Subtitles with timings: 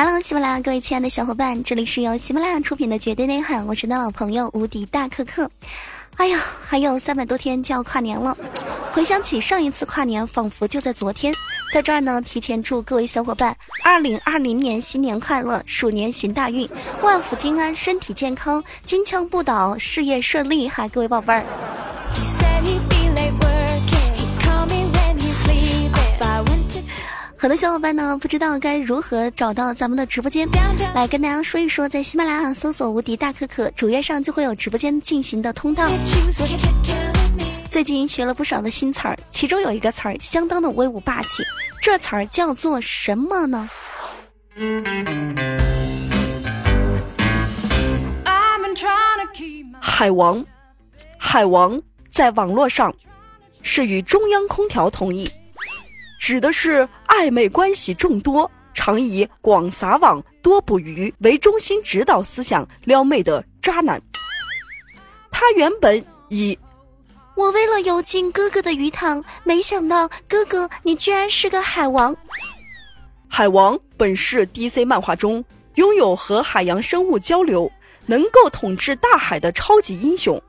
[0.00, 5.50] Hello，喜马拉雅各位亲爱的小伙伴，这里是由喜马拉雅出品的《绝对内涵》，我是你的老朋友无敌大可可。
[6.14, 8.38] 哎呀，还有三百多天就要跨年了，
[8.92, 11.34] 回想起上一次跨年，仿佛就在昨天。
[11.72, 16.68] 在这儿呢，提前祝各位小伙伴二零二零年新年快乐，鼠年行大运，
[17.02, 21.44] 万福金安，身体健康，金枪不倒，事业顺利哈，各位宝贝儿。
[27.40, 30.48] 很多小伙伴呢不知道该如何找到咱们的直播间，
[30.92, 35.86] 来跟大家说一说，在喜马拉雅搜索“无敌大可可”，主页上就会有直播间进行的通道。
[37.70, 41.44] 最近学了不少的新词儿，其中有一个词儿相当的威武霸气，
[41.80, 43.70] 这词儿叫做什么呢？
[49.80, 50.44] 海王，
[51.16, 51.80] 海王
[52.10, 52.92] 在网络上
[53.62, 55.30] 是与中央空调同意。
[56.18, 64.00] 指的是暧昧关系众多、常以广撒网、多捕鱼为中心指导思想撩妹的渣男。
[65.30, 66.58] 他原本以
[67.36, 72.14] “我为了游进哥哥的鱼塘，没想到哥哥你居然是个海王。”
[73.28, 75.44] 海王本是 DC 漫画中
[75.76, 77.70] 拥有和海洋生物交流、
[78.06, 80.42] 能够统治大海的超级英雄，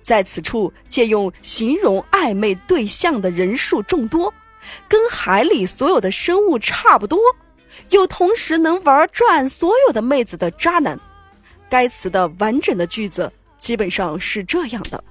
[0.00, 4.32] 在此处借用形容暧昧对象的人数众多。
[4.88, 7.18] 跟海里所有的生物差不多，
[7.90, 10.98] 又同时能玩转所有的妹子的渣男。
[11.68, 15.02] 该词的完整的句子基本上是这样的。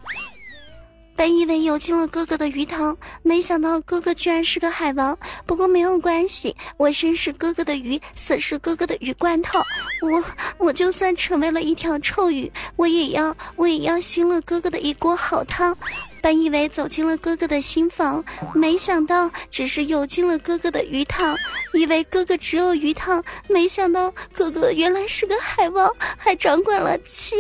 [1.26, 5.18] 本以为游进了哥哥的鱼塘，没想到哥哥居然是个海王。
[5.48, 9.58] 不过没有关系，我生是哥哥的鱼，死是哥哥的鱼罐头。
[10.04, 10.24] 我
[10.60, 15.76] 我就算成为了一条臭鱼，我也要我也要兴了哥哥的一锅好汤。
[16.22, 21.36] 本以为走进了哥哥的新房，没想到只是游进了哥哥的鱼塘。
[21.74, 27.36] 以为哥哥只有鱼塘，没想到哥哥原来是个海王，还掌管了七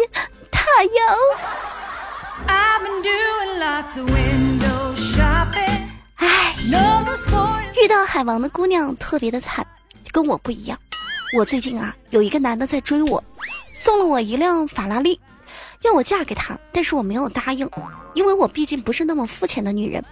[0.50, 1.84] 大洋。
[6.17, 6.56] 唉，
[7.81, 9.66] 遇到海王的姑娘特别的惨，
[10.11, 10.78] 跟我不一样。
[11.35, 13.23] 我最近啊，有一个男的在追我，
[13.75, 15.19] 送了我一辆法拉利，
[15.83, 17.69] 要我嫁给他，但是我没有答应，
[18.13, 20.03] 因为我毕竟不是那么肤浅的女人。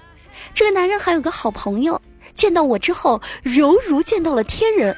[0.53, 1.99] 这个男人还有个好朋友，
[2.35, 4.95] 见到我之后犹如见到了天人，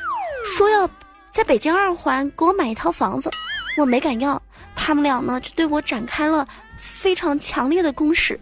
[0.56, 0.90] 说要
[1.32, 3.30] 在北京二环给我买一套房子，
[3.78, 4.42] 我没敢要。
[4.76, 6.48] 他们俩呢，就对我展开了。
[6.78, 8.38] 非常强烈的攻势，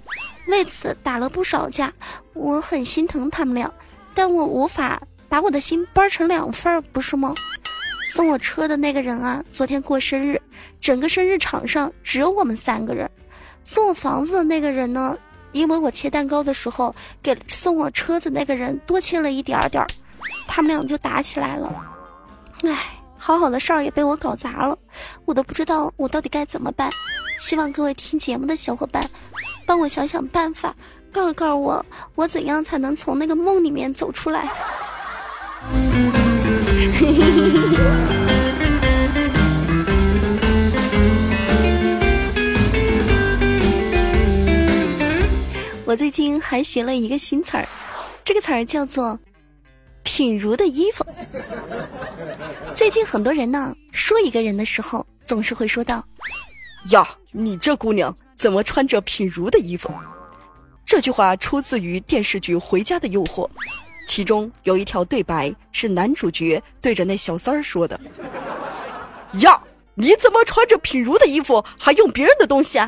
[0.48, 1.94] 为此打了不少架。
[2.34, 3.72] 我很心疼他们俩，
[4.16, 5.00] 但我无法
[5.30, 7.34] 把我的心掰成两份儿，不是吗？
[8.12, 10.42] 送我车的那个人啊，昨天过生日，
[10.82, 13.10] 整个生日场上只有我们三个人。
[13.64, 15.16] 送我房子的那个人呢，
[15.52, 19.88] 因为我切蛋糕的时候给送我车子那个人多切了一点点儿，
[20.48, 21.72] 他们俩就打起来了。
[22.64, 24.78] 唉，好好的事儿也被我搞砸了，
[25.24, 26.92] 我都不知道我到底该怎么办。
[27.40, 29.02] 希望各位听节目的小伙伴，
[29.66, 30.76] 帮我想想办法，
[31.10, 31.86] 告诉告诉我，
[32.16, 34.52] 我怎样才能从那个梦里面走出来？
[45.86, 47.66] 我最近还学了一个新词儿，
[48.26, 49.18] 这个词儿叫做
[50.16, 51.04] “品如的衣服”。
[52.76, 56.06] 最近很多人呢，说一个人的时候，总是会说到。
[56.90, 59.92] 呀，你这姑娘怎么穿着品如的衣服？
[60.86, 63.48] 这句话出自于电视剧《回家的诱惑》，
[64.08, 68.00] 其中有一条对白是男主角对着那小三儿说的
[69.42, 69.60] ：“呀，
[69.96, 72.88] 你怎么穿着品如的衣服，还用别人的东西啊？”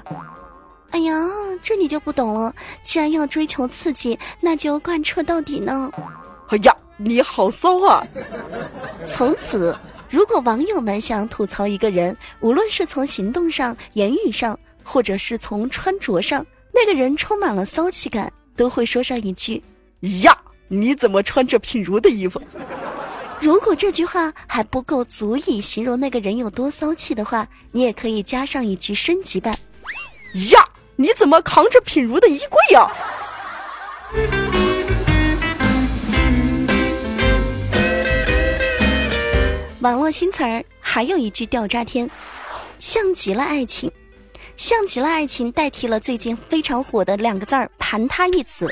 [0.92, 1.28] 哎呀，
[1.60, 2.54] 这你就不懂了。
[2.84, 5.92] 既然要追求刺激，那就贯彻到底呢。
[6.50, 8.06] 哎呀，你好骚啊！
[9.06, 9.78] 从此。
[10.08, 19.62] 如果网友们想吐槽一个人，无论是从行动上、言语上，或者是从穿着上，那个人充满了骚气感，都会说上一句
[20.24, 20.38] ：“呀，
[20.70, 22.40] 你怎么穿着品如的衣服？”
[23.42, 29.54] 如果这句话还不够足以形容那个人有多骚气的话，你也可以加上一句升级版
[30.54, 30.66] ：“呀，
[30.96, 32.88] 你怎么扛着品如的衣柜呀？”
[39.86, 42.10] 网络新词儿还有一句吊炸天，
[42.80, 43.92] 像极了爱情，
[44.58, 48.68] 像极了爱情代替了最近非常火的两个字儿“盘他”一词。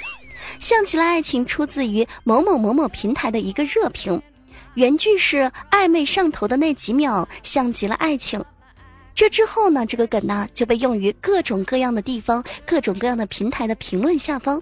[0.59, 4.19] 像极了爱情出自于某某某某平台的一个热评，
[4.73, 8.43] 原句是暧昧上头的那几秒像极了爱情。
[9.13, 14.59] 这之后呢，这个梗呢就被用于各种各样的地方、各种各样的平台的评论下方，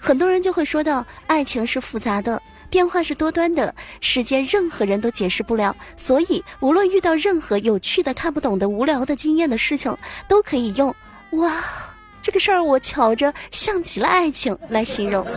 [0.00, 2.40] 很多人就会说到爱情是复杂的。
[2.72, 5.76] 变化是多端的，世间任何人都解释不了。
[5.94, 9.94] 所以，无论遇到任何有趣的、看不懂的、无聊的、惊艳的事情，
[10.26, 10.92] 都可以用
[11.36, 11.62] “哇，
[12.22, 15.22] 这个事儿我瞧着像极了爱情”来形容。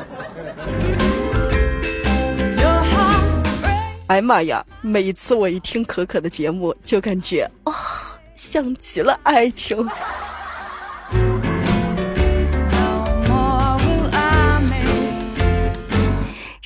[4.07, 4.65] 哎妈呀！
[4.81, 7.73] 每次我一听可可的节目，就感觉哦，
[8.33, 9.85] 像极了爱情。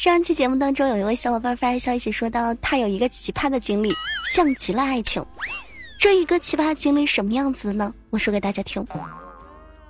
[0.01, 3.94] 上期节目当中，有一位小伙伴发来消息，说到他有一个奇葩的经历，
[4.24, 5.22] 像极了爱情。
[6.00, 7.94] 这一个奇葩经历什么样子的呢？
[8.10, 8.88] 我说给大家听。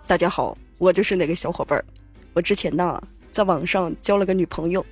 [0.08, 1.80] 大家好，我就是那个小伙伴。
[2.34, 3.00] 我之前呢，
[3.32, 4.84] 在网上交了个女朋友，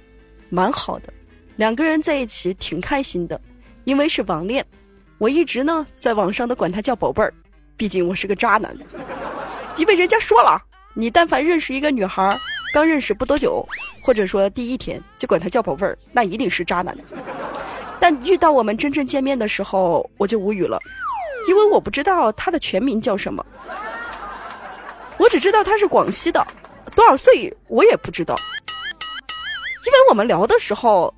[0.49, 1.11] 蛮好的，
[1.55, 3.41] 两个人在一起挺开心的。
[3.85, 4.63] 因为是网恋，
[5.17, 7.33] 我一直呢在网上都管她叫宝贝儿，
[7.75, 8.77] 毕竟我是个渣男。
[9.77, 10.61] 因为人家说了，
[10.93, 12.39] 你但凡认识一个女孩。
[12.77, 13.67] 刚认识不多久，
[14.03, 16.95] 或者说第一天就管他叫宝贝儿，那一定是渣男。
[17.99, 20.79] 但遇到我们真正见面的时候，我就无语了，
[21.49, 23.43] 因为我不知道他的全名叫什么，
[25.17, 26.45] 我只知道他是广西的，
[26.95, 28.37] 多少岁我也不知道。
[29.87, 31.11] 因为我们聊的时候，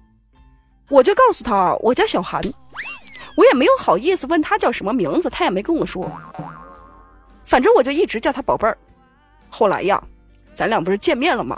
[0.88, 2.42] 我就告诉他我叫小韩，
[3.36, 6.10] 我也没有好意思问他叫什么名字，他也没跟我说。
[7.44, 8.78] 反正我就一直叫他宝贝儿。
[9.50, 10.02] 后来呀。
[10.60, 11.58] 咱俩不是见面了吗？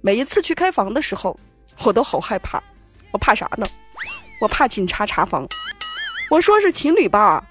[0.00, 1.38] 每一次去开房的时候，
[1.84, 2.62] 我都好害怕。
[3.10, 3.66] 我怕啥呢？
[4.40, 5.46] 我怕警察查房。
[6.30, 7.46] 我说是情侣吧？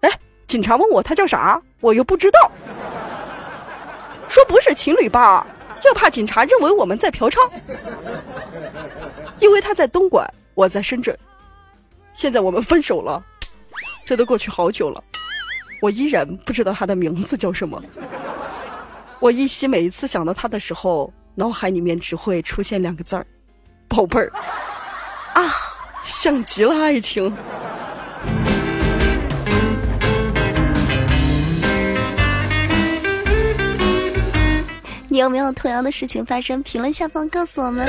[0.00, 0.10] 哎，
[0.48, 2.50] 警察问我他叫啥，我又不知道。
[4.28, 5.46] 说不是情侣吧？
[5.84, 7.38] 又怕警察认为我们在嫖娼。
[9.38, 11.16] 因为他在东莞，我在深圳。
[12.12, 13.24] 现在我们分手了，
[14.04, 15.00] 这都过去好久了，
[15.80, 17.80] 我依然不知道他的名字叫什么。
[19.20, 23.26] 我依稀每一次想到他的时候，脑海里面只会出现两个字儿
[23.88, 24.30] ：“宝贝儿。”
[25.34, 25.52] 啊，
[26.02, 27.32] 像极了爱情。
[35.08, 36.62] 你有没有同样的事情发生？
[36.62, 37.88] 评论下方告诉我们。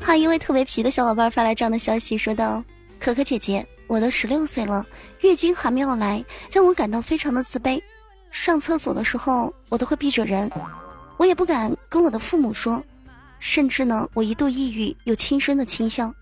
[0.00, 2.62] 还有一位特别皮的小伙伴发来这样的消息，说道
[3.00, 4.86] ：“可可姐姐，我都十六岁了，
[5.22, 7.82] 月经还没有来，让我感到非常的自卑。”
[8.34, 10.50] 上厕所的时候，我都会闭着人，
[11.16, 12.82] 我也不敢跟我的父母说，
[13.38, 16.12] 甚至呢，我一度抑郁，有轻生的倾向。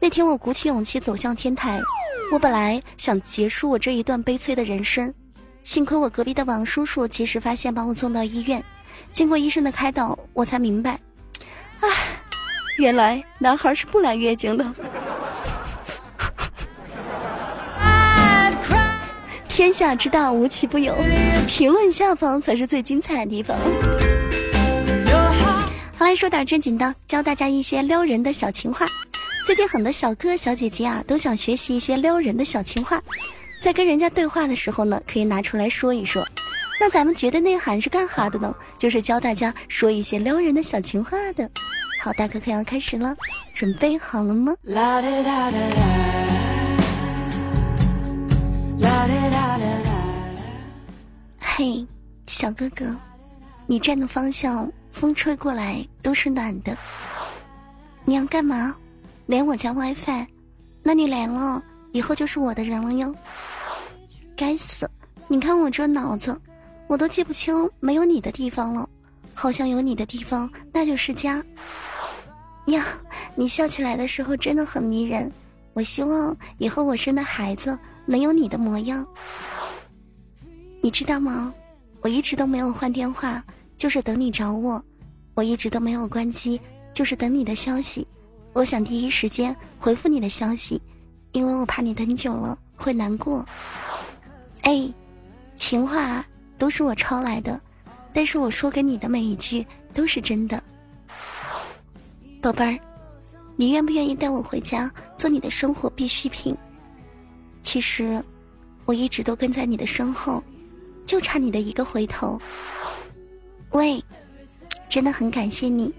[0.00, 1.78] 那天我鼓起勇气走向天台，
[2.32, 5.12] 我本来想结束我这一段悲催的人生，
[5.62, 8.64] 幸亏我隔壁的王叔叔及时发现，把我送到医院。
[9.12, 10.98] 经过医生的开导，我才明白，
[11.80, 11.88] 唉，
[12.78, 14.64] 原来男孩是不来月经的。
[19.50, 20.96] 天下之大，无奇不有。
[21.48, 23.58] 评论下方才是最精彩的地方。
[25.98, 28.86] 好来说点正经的，教大家一些撩人的小情话。
[29.44, 33.02] 最近很多小哥小姐姐啊，都想学习一些撩人的小情话，
[33.60, 36.24] 在跟人家对话的时候呢，可以拿出来说一说。
[36.80, 38.54] 那咱们觉得内涵是干哈的呢？
[38.78, 41.50] 就是教大家说一些撩人的小情话的。
[42.00, 43.14] 好，大哥可要开始了，
[43.54, 44.54] 准备好了吗？
[51.62, 51.86] 嘿，
[52.26, 52.96] 小哥哥，
[53.66, 56.74] 你站的方向风吹过来都是暖的。
[58.02, 58.74] 你要干嘛？
[59.26, 60.26] 连我家 WiFi？
[60.82, 63.14] 那你来了以后就是我的人了哟。
[64.34, 64.90] 该死！
[65.28, 66.34] 你看我这脑子，
[66.86, 68.88] 我都记不清没有你的地方了，
[69.34, 71.44] 好像有你的地方那就是家。
[72.68, 72.86] 呀，
[73.34, 75.30] 你笑起来的时候真的很迷人。
[75.74, 79.06] 我希望以后我生的孩子能有你的模样。
[80.82, 81.52] 你知道吗？
[82.00, 83.44] 我一直都没有换电话，
[83.76, 84.82] 就是等你找我；
[85.34, 86.58] 我一直都没有关机，
[86.94, 88.06] 就是等你的消息。
[88.54, 90.80] 我想第一时间回复你的消息，
[91.32, 93.46] 因为我怕你等久了会难过。
[94.62, 94.90] 哎，
[95.54, 96.24] 情话
[96.56, 97.60] 都是我抄来的，
[98.14, 100.62] 但是我说给你的每一句都是真的。
[102.40, 102.80] 宝贝儿，
[103.54, 106.56] 你愿不愿意带我回家做你的生活必需品？
[107.62, 108.24] 其实，
[108.86, 110.42] 我一直都跟在你的身后。
[111.10, 112.40] 就差你的一个回头。
[113.72, 114.00] 喂，
[114.88, 115.92] 真的很感谢你，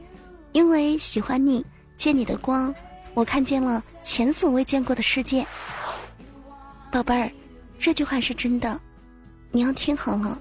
[0.53, 1.65] 因为喜欢你，
[1.98, 2.74] 借你的光，
[3.13, 5.46] 我看见了前所未见过的世界。
[6.94, 7.30] 宝贝儿，
[7.77, 8.80] 这句话是真的，
[9.51, 10.39] 你要听好了。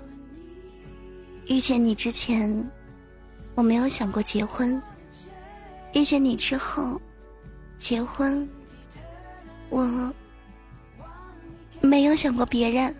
[1.48, 2.70] 遇见你之前，
[3.56, 4.80] 我没有想过结婚；
[5.94, 7.02] 遇见你之后，
[7.76, 8.48] 结婚，
[9.68, 10.14] 我
[11.80, 12.94] 没有想过别人。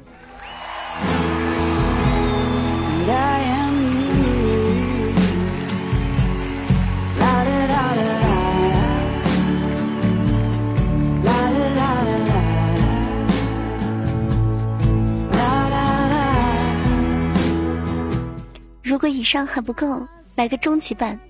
[19.21, 20.03] 以上还不够，
[20.35, 21.21] 来个终极版。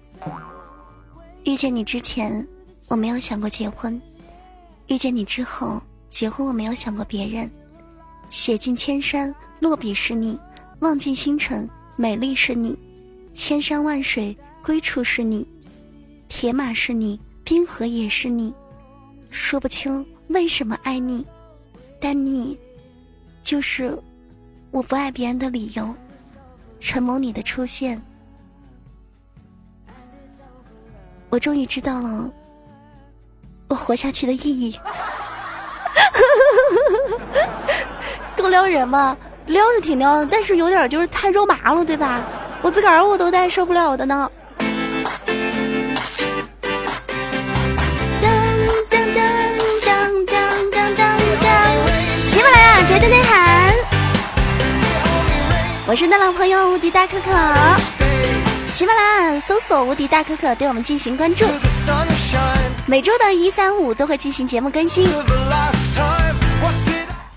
[1.42, 2.46] 遇见你之前，
[2.86, 4.00] 我没有想过结婚；
[4.86, 7.50] 遇见你之后，结婚我没有想过别人。
[8.28, 10.38] 写尽千山，落笔是你；
[10.78, 12.76] 望尽星辰，美丽是你；
[13.34, 15.44] 千山万水，归处是你；
[16.28, 18.54] 铁马是你，冰河也是你。
[19.30, 21.26] 说不清为什么爱你，
[22.00, 22.56] 但你，
[23.42, 24.00] 就是
[24.70, 25.92] 我不爱别人的理由。
[26.80, 28.00] 承蒙你的出现。
[31.28, 32.28] 我终于知道了
[33.68, 34.76] 我活下去的意义，
[38.36, 39.16] 够撩人吗？
[39.46, 42.20] 撩是挺撩的，但是有点就是太肉麻了，对吧？
[42.62, 44.30] 我自个儿我都带受不了的呢。
[55.90, 57.32] 我是你的老朋友无敌大可可。
[58.68, 61.44] 喜马拉雅搜索“无敌大可可”，对我们进行关注。
[62.86, 65.08] 每周的一三五都会进行节目更新。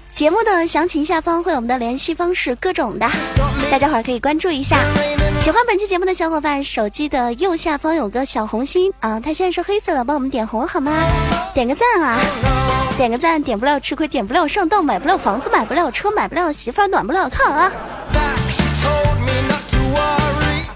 [0.08, 3.10] 节目的详情下方会有我们的联系方式，各种的，
[3.72, 4.78] 大家伙儿可以关注一下。
[5.36, 10.92] 喜欢本期节目的小伙伴，手机的右下方有个小红心啊，它现在是黑色的，帮我们点红好吗？
[11.56, 12.20] 点个赞啊！
[12.98, 17.72] 点个赞，点不了吃亏，点不了上当，买不了房子，买不了车，买不了媳妇，暖不了炕啊！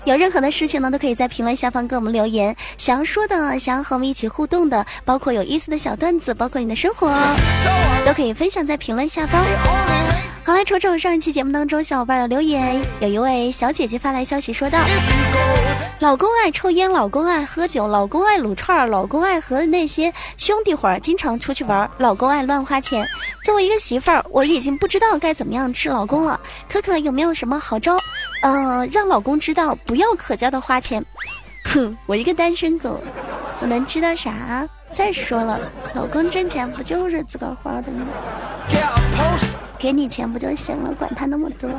[0.08, 2.56] 有任何的事情呢，都可以在评论下方给我们留言。
[2.78, 7.14] 想要说的，想要和我们一起互动的，包括有意思的小段子，包括你的生活，
[8.06, 9.44] 都可以分享在评论下方。
[10.46, 12.82] 好，来瞅瞅上一期节目当中小伙伴的留言。
[13.02, 14.80] 有一位小姐姐发来消息说道
[16.00, 23.06] ：“老公爱抽烟，老公爱喝酒，老公爱撸串，老公爱和那些兄弟伙儿经常出去玩，老公爱乱花钱。
[23.44, 26.40] 作为一个媳妇儿，我已经不知道该怎么样治老公了。
[26.70, 28.00] 可可有没有什么好招？
[28.41, 31.03] 呃，让老公知道不要可交的花钱。
[31.65, 33.01] 哼，我一个单身狗，
[33.62, 34.67] 我能知道啥？
[34.89, 35.60] 再说了，
[35.94, 38.06] 老公挣钱不就是自个儿花的吗？”
[39.77, 40.91] 给你钱不就行了？
[40.94, 41.70] 管他那么多。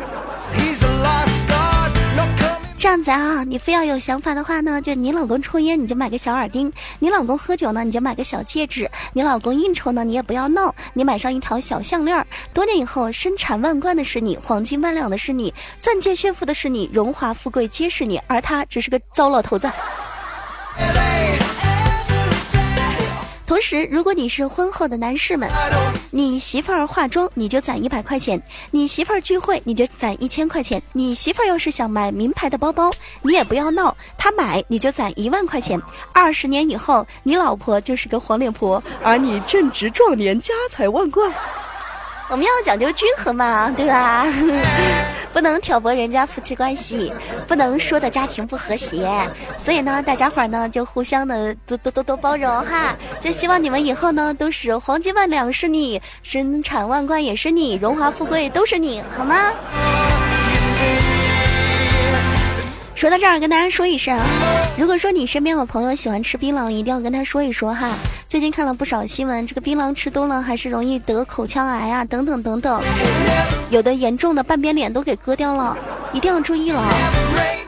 [2.79, 6.71] 这样子啊，你非要有想法的话呢，就你老公抽烟，你就买个小耳钉；
[7.01, 12.25] 你老公喝酒呢，你就买个小戒指；你老公应酬呢，你也不要闹，你买上一条小项链。
[12.55, 19.69] 多年以后，身产万贯的是你，黄金万两的是你，钻戒炫富的是你，荣华富贵皆是你，而他只是个糟老头子。
[23.49, 25.49] 同时，如果你是婚后的男士们，
[26.11, 28.41] 你媳妇儿化妆你就攒一百块钱，
[28.71, 32.91] 你媳妇儿聚会你就攒一千块钱，你媳妇儿要是想买名牌的包包，
[33.23, 35.81] 你也不要闹，她买你就攒一万块钱。
[36.13, 41.33] 二十年以后，你老婆就是个黄脸婆，而你正值壮年，家财万贯。
[42.29, 44.27] 我们要讲究均衡嘛，对吧？
[45.33, 47.13] 不能挑拨人家夫妻关系，
[47.47, 49.09] 不能说的家庭不和谐。
[49.57, 52.97] 所以呢，大家伙儿呢就互相的多多多多包容哈。
[53.21, 59.53] 就希望你们以后呢都是黄金万两是你，身产万贯也是你，荣华富贵都是你，好吗？
[62.99, 64.19] 说到这儿，跟大家说一声，
[64.77, 67.93] 如果说你身边有朋友喜欢吃槟榔，一定要跟他说一说哈。
[68.27, 72.83] 最近看了不少新闻，这个槟榔吃多了还是容易得口腔癌啊，等等等等，
[73.71, 75.79] 有的严重的半边脸都给割掉了，
[76.13, 76.83] 一定要注意了。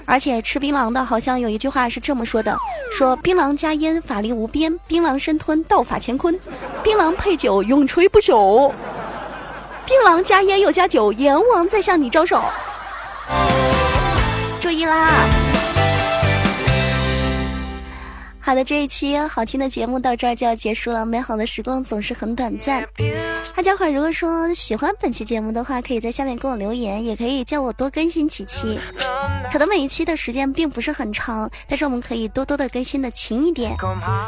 [0.05, 2.59] 而且吃槟榔的好像有一句话是这么说的：
[2.93, 6.37] 说槟榔加烟法力无边，槟榔生吞道法乾坤，
[6.83, 8.73] 槟榔配酒永垂不朽，
[9.87, 12.43] 槟榔加烟又加酒，阎王在向你招手。
[14.87, 15.50] 啦！
[18.43, 21.05] 好的，这一期好听的节目到这儿就要结束了。
[21.05, 22.83] 美好的时光总是很短暂。
[23.55, 28.79] 大家伙儿如果说喜欢本期节目的话，可以在下面给我留言，也可以叫我多更新几期。
[29.53, 33.77] 可能每一期的时间并不是很长，但是我们可以多多的更新的勤一点。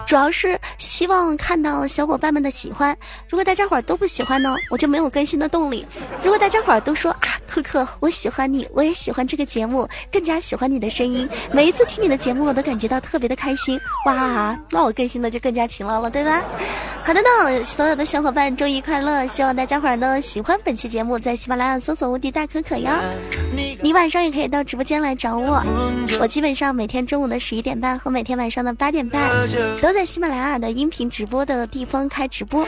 [0.07, 2.97] 主要是希望看到小伙伴们的喜欢。
[3.29, 5.87] 如果大家伙儿都不喜欢呢，我就没有更新的动力。
[6.23, 13.79] 如果大家伙儿都说啊，可可，我喜欢你，我也喜欢这个节目，更加喜欢你的声音，每一次听你的节目，我都感觉到特别的开心。
[14.07, 16.43] 哇，那我更新的就更加勤劳了，对吧？
[17.05, 19.27] 好的呢，所有的小伙伴周一快乐！
[19.29, 23.01] 希望大家伙儿呢喜欢本期节目，在喜马拉雅搜索“无敌大可可”呀。
[23.83, 25.61] 你晚上也可以到直播间来找我，
[26.21, 29.29] 我基本上每天中午的十一点半和每天晚上的八点半
[29.81, 32.65] 都在喜马拉雅的音频直播的地方开直播。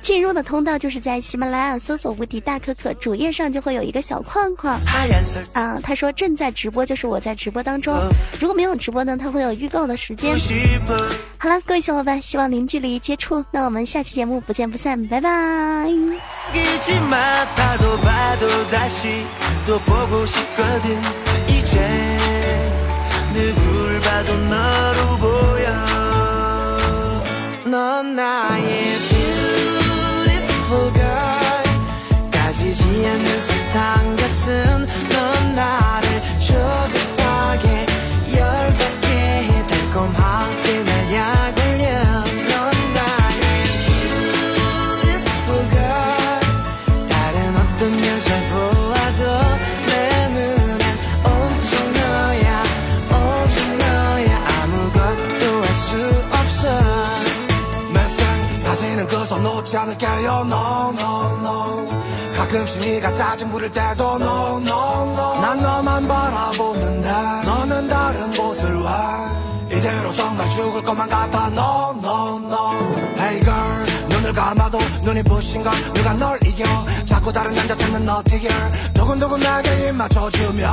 [0.00, 4.80] 进入的通道就是在喜马拉雅搜索“无敌大可可”，主页上就会有一个小框框。
[5.52, 7.98] 啊，他说正在直播，就是我在直播当中。
[8.40, 10.36] 如果没有直播呢，他会有预告的时间。
[11.36, 13.44] 好了，各位小伙伴，希望零距离接触。
[13.50, 16.37] 那我们下期节目不见不散，拜拜。
[16.52, 19.26] 기지만 봐도 봐도 다시
[19.66, 21.00] 또 보고 싶거든.
[21.48, 22.18] 이제
[23.32, 25.68] 누굴 봐도 너로 보여.
[27.64, 28.87] 넌 나의
[59.68, 60.30] 그손 놓지 않을게요.
[60.46, 61.88] No no no.
[62.36, 65.40] 가끔씩 네가 짜증 부릴 때도 no no no.
[65.40, 67.10] 난 너만 바라보는데
[67.44, 71.48] 너는 다른 곳을 왜 이대로 정말 죽을 것만 같아.
[71.48, 72.96] No no no.
[73.18, 73.77] Hey girl
[74.28, 76.64] 눈을 감아도 눈이 부신 걸 누가 널 이겨?
[77.06, 80.66] 자꾸 다른 남자 찾는 너티 girl 두근두근 나게 입 맞춰주며.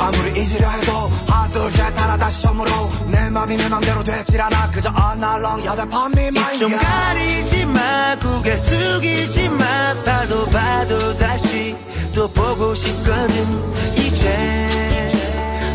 [0.00, 2.70] 아무리 잊으려 해도 하나 둘셋 하나 다시 처음으로
[3.06, 4.70] 내 맘이 내 맘대로 되질 않아.
[4.70, 9.92] 그저 어날렁 여덟 밤이 입좀 가리지 마 고개 숙이지 마.
[10.04, 11.76] 봐도 봐도 다시
[12.14, 13.96] 또 보고 싶거든.
[13.96, 15.12] 이제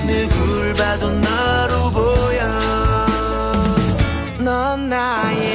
[0.06, 3.08] 누굴 봐도 너로 보여.
[4.40, 5.47] 넌 나의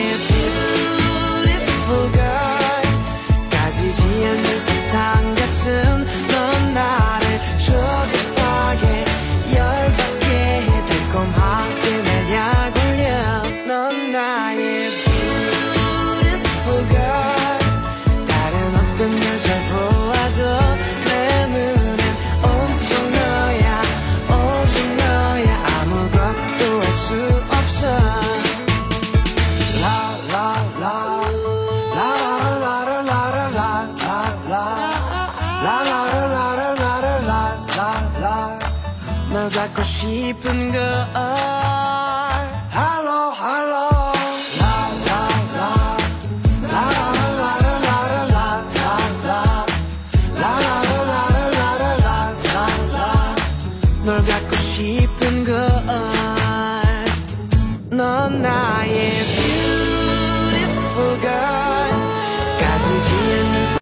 [40.03, 41.42] keeping go